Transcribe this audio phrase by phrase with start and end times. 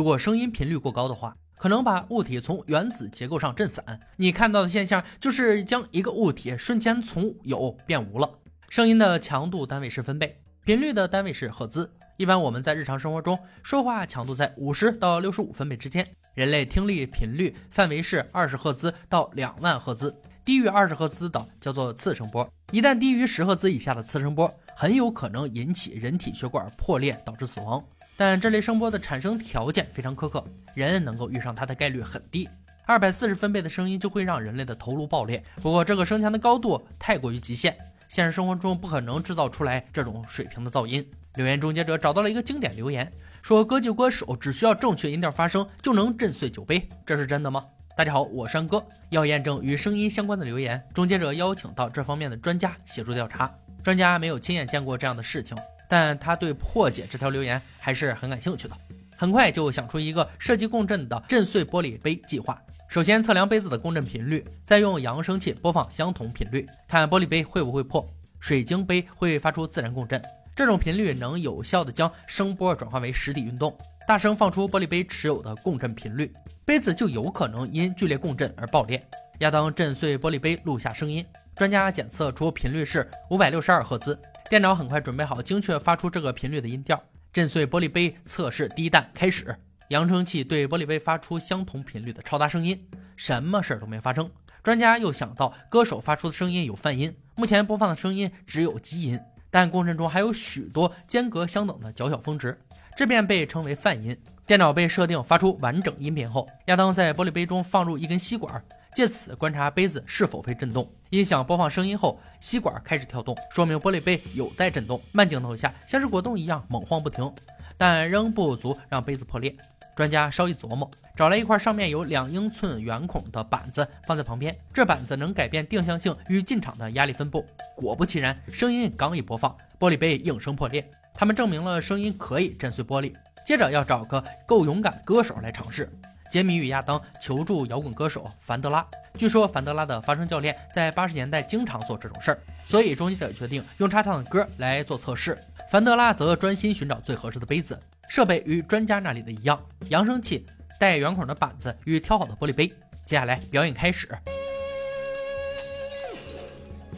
[0.00, 3.84] 如果声音频率过高的话，可能把物体从原子结构上震散。
[4.16, 8.38] 你看到的现象就是将一个物体瞬间从有变无了。
[8.70, 11.92] 声音的强度单位是分贝，频率的单位是赫兹。
[12.16, 16.08] 一般我们在日常生活中说话强度在五十到六十五分贝之间。
[16.34, 22.50] 人类听力频率范围是二十赫兹到两万赫兹，低于二十赫兹的叫做次声波。
[22.72, 27.84] 一旦低于十赫兹以下的次声波，很有可能引起人体血管破裂，导致死亡。
[28.20, 30.44] 但这类声波的产生条件非常苛刻，
[30.74, 32.46] 人能够遇上它的概率很低。
[32.84, 35.42] 二百四十分贝的声音就会让人类的头颅爆裂。
[35.62, 37.74] 不过这个声强的高度太过于极限，
[38.10, 41.10] 现实生活中不可能制造出来这种水平的噪音。
[41.36, 43.10] 留言终结者找到了一个经典留言。
[43.40, 47.64] 说歌剧歌手只需要正确音调发声就能震碎酒杯，这是真的吗？
[47.96, 48.86] 大家好，我是安哥。
[49.08, 53.50] 要验证与声音相关的留言，终结者邀请到这方面的专家协助调查。
[53.82, 55.56] 专家没有亲眼见过这样的事情，
[55.90, 58.76] 但他对破解这条留言还是很感兴趣的。
[59.16, 62.56] 很快就想出一个涉及共振的震碎玻璃杯计划。
[62.88, 68.06] 首先测量杯子的共振频率，再用扬声器播放相同频率，看玻璃杯会不会破。
[68.38, 70.22] 水晶杯会发出自然共振。
[70.56, 76.32] 这种频率能有效地将声波转化为实体运动，大声放出玻璃杯持有的共振频率，
[76.64, 79.04] 杯子就有可能因剧烈共振而爆裂。
[79.40, 81.24] 亚当震碎玻璃杯，录下声音。
[81.54, 84.18] 专家检测出频率是五百六十二赫兹，
[84.50, 87.00] 电脑很快准备好精确发出这个频率的音调。
[87.32, 89.56] 震碎玻璃杯测试第一弹开始，
[89.90, 92.84] 扬声器对玻璃杯发出相同频率的超大声音，
[93.14, 94.28] 什么事儿都没发生。
[94.60, 99.20] 专家又想到歌手发出的声音有泛音，目前播放的声音只有基音。
[99.52, 102.60] 但共振中还有许多间隔相等的较小峰值，
[102.96, 104.20] 这便被称为泛音。
[104.48, 108.60] 电脑被设定发出完整音频后，亚当在玻璃杯中放入一根吸管，
[108.96, 110.92] 借此观察杯子是否被震动。
[111.10, 115.00] 音响播放声音后，吸管开始跳动，说明玻璃杯有在震动。
[115.10, 117.34] 慢镜头下像是果冻一样猛晃不停，
[117.76, 119.52] 但仍不足让杯子破裂。
[119.96, 127.44] 专家稍一琢磨，找来一块上面有两英寸圆孔的板子放在旁边，这板子能改变定向性与进场的压力分布。
[127.74, 130.88] 果不其然，声音刚一播放，玻璃杯应声破裂。
[131.12, 133.12] 他们证明了声音可以震碎玻璃。
[133.44, 135.90] 接着要找个够勇敢的歌手来尝试。
[136.30, 145.36] 杰米与亚当求助摇滚歌手凡德拉，据说凡德拉的发声教练在八十年代经常做这种事儿，所以终结者决定用他唱的歌来做测试。
[145.68, 147.78] 凡德拉则专心寻找最合适的杯子。
[148.08, 150.44] 设备与专家那里的一样，扬声器、
[150.80, 152.66] 带圆孔的板子与挑好的玻璃杯。
[153.04, 154.08] 接下来表演开始。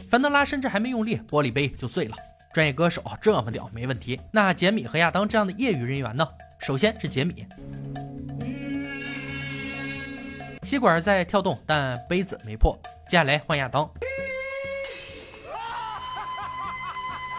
[0.09, 2.15] 凡德拉甚至还没用力，玻璃杯就碎了。
[2.51, 4.19] 专业歌手这么屌，没问题。
[4.31, 6.27] 那杰米和亚当这样的业余人员呢？
[6.59, 7.45] 首先是杰米，
[10.63, 12.77] 吸管在跳动，但杯子没破。
[13.07, 13.89] 接下来换亚当。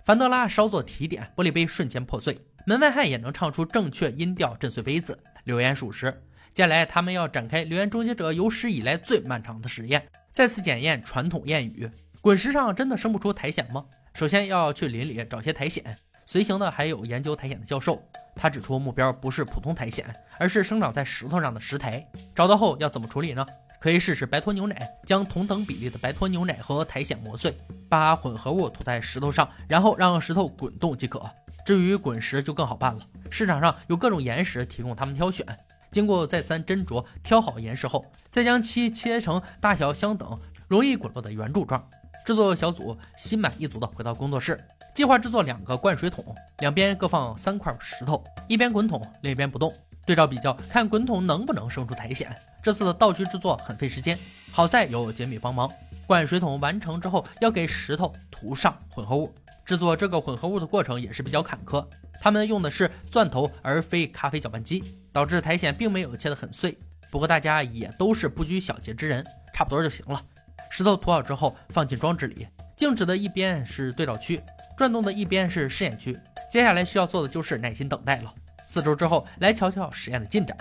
[0.04, 2.38] 凡德拉稍作提点，玻璃杯瞬间破碎。
[2.66, 5.18] 门外汉也能唱出正确音调，震碎杯子。
[5.44, 6.10] 留言属实。
[6.52, 11.90] 接下来，他们要展开留言终结者有史以来最漫长的实验，再次检验传统谚语：
[12.20, 13.84] 滚石上真的生不出苔藓吗？
[14.14, 15.96] 首先要去林里找些苔藓，
[16.26, 18.02] 随行的还有研究苔藓的教授。
[18.36, 20.04] 他指出，目标不是普通苔藓，
[20.38, 22.04] 而是生长在石头上的石苔。
[22.34, 23.46] 找到后要怎么处理呢？
[23.80, 27.54] 可以试试白脱牛奶，将同等比例的白脱牛奶和苔藓磨碎，
[27.88, 31.22] 把混合物涂在石头上，然后让石头滚动即可。
[31.64, 35.46] 至于滚石就更好办了，市场上有各种岩石提供他们挑选。
[35.92, 41.88] 经过再三斟酌，挑好岩石后，再将其切成大小相等、容易滚落的圆柱状。
[42.24, 44.58] 制作小组心满意足地回到工作室，
[44.94, 46.24] 计划制作两个灌水桶，
[46.58, 49.74] 两边各放三块石头，一边滚筒，另一边不动。
[50.06, 52.32] 对照比较，看滚筒能不能生出苔藓。
[52.62, 54.16] 这次的道具制作很费时间，
[54.52, 55.68] 好在有杰米帮忙。
[56.06, 59.34] 灌水桶完成之后，要给石头涂上混合物。
[59.64, 61.84] 制作这个混合物的过程也是比较坎坷，
[62.20, 66.78] 他们用的是钻头而非咖啡搅拌机，导致苔藓并没有切得很碎。
[67.10, 70.22] 不过大家也都是不拘小节之人，差不多就行了。
[70.70, 74.42] 石头涂好之后放进装置里，静止的一边是对照区，
[74.76, 76.18] 转动的一边是试验区。
[76.50, 78.32] 接下来需要做的就是耐心等待了。
[78.66, 80.56] 四周之后来瞧瞧实验的进展。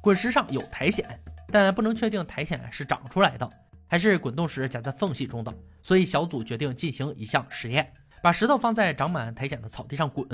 [0.00, 1.06] 滚石上有苔藓，
[1.50, 3.50] 但不能确定苔藓是长出来的，
[3.86, 7.90] 还是滚动时夹在缝隙中的，所以小组决定进行一项实验。
[8.22, 10.26] 把石头放在长满苔藓的草地上滚，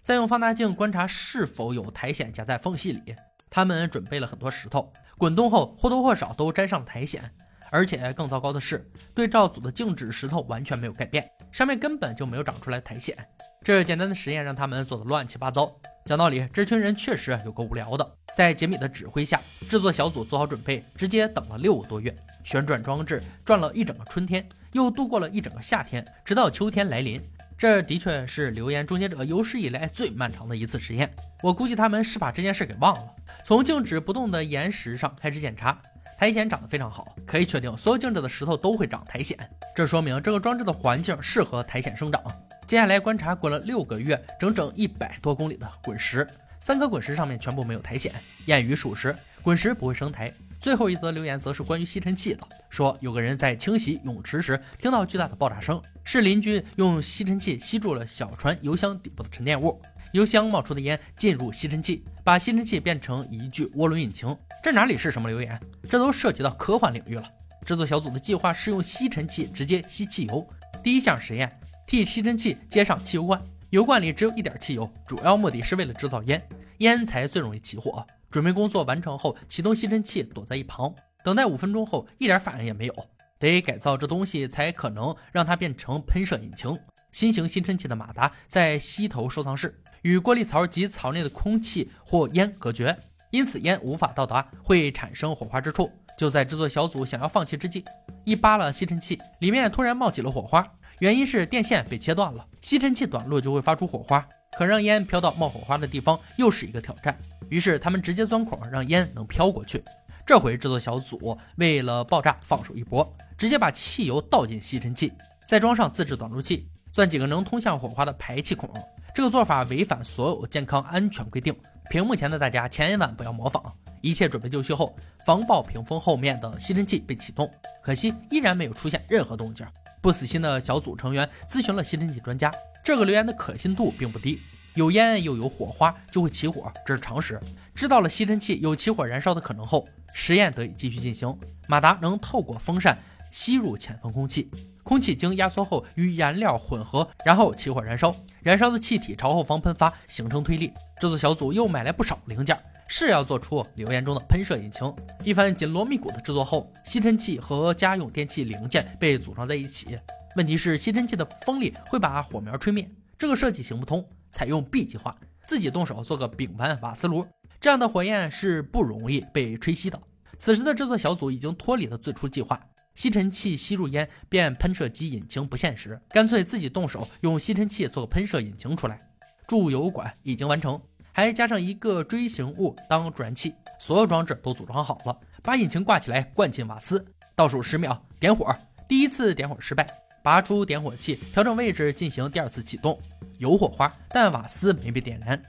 [0.00, 3.16] 再用放大镜观察是否有苔藓夹在缝隙里。
[3.50, 7.22] 他们准备了很多石头，滚动后或多或少都沾上了苔藓，
[7.70, 13.16] 而且更糟糕的是，对照组的静止石头完全没有改变，上面根本就没有长出来苔藓。
[13.64, 15.74] 这简单的实验让他们做的乱七八糟。
[16.04, 18.06] 讲道理，这群人确实有够无聊的。
[18.36, 22.14] 在杰米的指挥下，制作小组做好准备，直接等了六个多月。
[22.44, 27.18] 旋转装置转了一整个春天，又度过了一整个夏天，直到秋天来临。
[27.56, 31.10] 这的确是留言终结者有史以来最漫长的一次实验。
[31.42, 33.06] 我估计他们是把这件事给忘了。
[33.42, 35.80] 从静止不动的岩石上开始检查，
[36.18, 39.36] 苔藓长得非常好，可以确定所有静止的石头都会长苔藓。
[39.74, 42.22] 这说明这个装置的环境适合苔藓生长。
[42.66, 46.26] 接下来观察滚了六个月、整整一百多公里的滚石，
[46.58, 48.10] 三颗滚石上面全部没有苔藓。
[48.46, 50.32] 谚语属实，滚石不会生苔。
[50.58, 52.40] 最后一则留言则是关于吸尘器的，
[52.70, 59.80] 说有个人在清洗泳池时听到巨大的爆炸声，是邻居用吸尘器吸住了小船油箱底部的沉淀物，
[60.12, 64.36] 油箱冒出的烟进入吸尘器，把吸尘器变成一具涡轮引擎。
[64.62, 65.60] 这哪里是什么留言？
[65.88, 67.24] 这都涉及到科幻领域了。
[67.64, 70.46] 制作小组的计划是用吸尘器直接吸汽油。
[70.82, 76.40] 第一项实验，替吸尘器接上汽油罐，油罐里只有一点汽油，主要目的是为了制造烟，
[76.78, 78.06] 烟才最容易起火。
[78.30, 80.94] 准备工作完成后，启动吸尘器，躲在一旁
[81.24, 82.94] 等待五分钟后，一点反应也没有。
[83.38, 86.78] 得改造这东西才可能让它变成喷射引擎。
[87.12, 92.96] 新型吸尘器的马达在吸头收藏室，与过滤槽及槽内的空气或烟隔绝，
[93.32, 95.90] 因此烟无法到达会产生火花之处。
[96.16, 97.84] 就在制作小组想要放弃之际，
[98.24, 100.64] 一扒拉吸尘器，里面突然冒起了火花，
[101.00, 102.46] 原因是电线被切断了。
[102.62, 104.24] 吸尘器短路就会发出火花，
[104.56, 107.18] 可让烟飘到冒火花的地方又是一个挑战。
[107.48, 109.82] 于是他们直接钻孔，让烟能飘过去。
[110.24, 115.12] 这回制作小组为了爆炸放手一搏，直接把汽油倒进吸尘器，
[115.48, 118.70] 再装上自制短路器，钻几个能通向火花的排气孔。
[119.16, 121.56] 这个做法违反所有健康安全规定，
[121.88, 123.62] 屏幕前的大家千万不要模仿。
[124.02, 127.50] 一切准备就绪后，防爆屏风后面的吸尘器被启动，
[127.82, 129.66] 可惜依然没有出现任何动静。
[130.02, 132.52] 不死心的小组成员咨询了吸尘器专家，
[132.84, 134.38] 这个留言的可信度并不低。
[134.74, 137.40] 有烟又有火花就会起火，这是常识。
[137.74, 141.34] 知道了吸尘器有起火燃烧的可能后，实验得以继续进行。
[141.66, 142.98] 马达能透过风扇
[143.36, 144.50] 吸入前方空气，
[144.82, 148.12] 空气经压缩后与燃料混合，然后起火燃烧。
[148.40, 150.68] 燃烧的气体朝后方喷发，形成推力。
[150.98, 154.90] 制作小组又买来不少零件，是要做出留言中的喷射引擎。
[155.22, 159.98] 一番紧锣密鼓的制作后，吸尘器和家用电器零件被组装在一起。
[160.34, 164.02] 问题是吸尘器的风力会把火苗吹灭，这个设计行不通。
[164.30, 167.26] 采用 B 计划，自己动手做个丙烷瓦斯炉，
[167.60, 170.00] 这样的火焰是不容易被吹熄的。
[170.38, 172.58] 此时的制作小组已经脱离了最初计划，
[172.96, 178.98] 吸尘器吸入烟变喷射机引擎不现实，干脆自己动手用吸尘器做个喷射引擎出来。
[179.46, 180.80] 注油管已经完成，
[181.12, 187.04] 还加上一个锥形物当助燃器，所有装置都组装好了，把引擎挂起来，灌进瓦斯，
[187.34, 188.56] 倒数十秒点火。
[188.88, 189.86] 第一次点火失败，
[190.24, 192.98] 拔出点火器，调整位置进行第二次启动。
[193.36, 195.40] 有火花，但瓦斯没被点燃。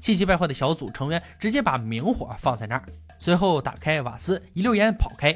[0.00, 2.84] 气急败坏的小组成员直接把明火放在那儿，
[3.18, 5.32] 随后打开瓦斯，一溜烟跑开。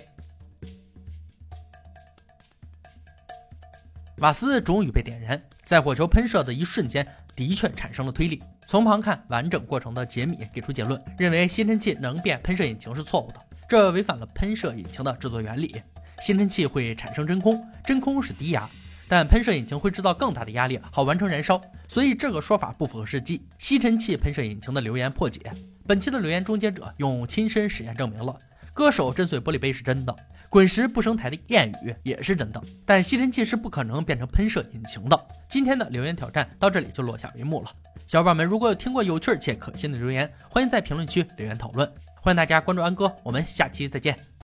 [4.20, 8.42] 瓦斯终于被点燃，在火球喷射的一瞬间，的确产生了推力。
[8.66, 15.74] 从旁看完整过程的杰米给出结论，认为吸尘器能变喷射引擎是错误的，这违反了喷射引擎的制作原理。
[16.20, 18.68] 吸尘器会产生真空，真空是低压。
[19.08, 21.58] 但喷射引擎会制造更大的压力，好完成燃烧，
[21.88, 23.48] 所以这个说法不符合实际。
[23.58, 25.40] 吸尘器喷射引擎的留言破解，
[25.86, 28.38] 本期的留言终结者用亲身实验证明了，
[28.74, 30.14] 歌手震碎玻璃杯是真的，
[30.50, 35.26] 滚石不生苔的谚语也是真的，但吸尘器是不可能变成喷射引擎的。
[35.48, 37.70] 今天的留言挑战到这里就落下帷幕了。
[38.08, 41.88] 小伙伴们，如果有听过有趣且可信的留言，欢迎在评论区留言讨论。
[42.20, 44.29] 欢迎大家关注安哥，我们下期再见。